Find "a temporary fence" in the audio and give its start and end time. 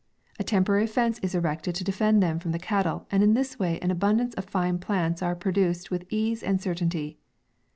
0.39-1.19